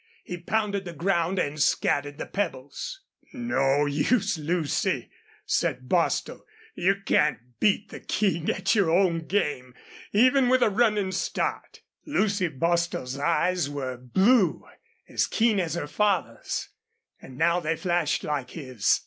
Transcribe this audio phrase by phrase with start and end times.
[0.23, 3.01] He pounded the ground and scattered the pebbles.
[3.33, 5.11] "No use, Lucy,"
[5.45, 6.43] said Bostil.
[6.73, 9.75] "You can't beat the King at your own game,
[10.11, 14.65] even with a runnin' start." Lucy Bostil's eyes were blue,
[15.07, 16.69] as keen as her father's,
[17.21, 18.99] and now they flashed like his.